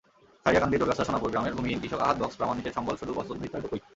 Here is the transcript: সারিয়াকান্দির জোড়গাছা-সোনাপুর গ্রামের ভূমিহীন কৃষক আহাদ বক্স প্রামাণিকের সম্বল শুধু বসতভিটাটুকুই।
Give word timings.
সারিয়াকান্দির 0.45 0.79
জোড়গাছা-সোনাপুর 0.81 1.31
গ্রামের 1.31 1.55
ভূমিহীন 1.55 1.81
কৃষক 1.81 1.99
আহাদ 1.99 2.17
বক্স 2.19 2.37
প্রামাণিকের 2.37 2.75
সম্বল 2.75 2.95
শুধু 2.97 3.11
বসতভিটাটুকুই। 3.13 3.79